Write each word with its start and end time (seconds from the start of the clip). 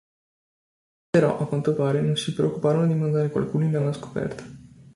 Però, 1.15 1.37
a 1.37 1.45
quanto 1.47 1.75
pare, 1.75 2.01
non 2.01 2.15
si 2.17 2.33
preoccuparono 2.33 2.87
di 2.87 2.95
mandare 2.95 3.29
qualcuno 3.29 3.65
in 3.65 3.75
avanscoperta. 3.75 4.43